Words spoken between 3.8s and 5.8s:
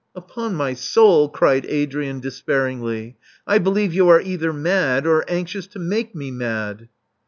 you are either mad or anxious to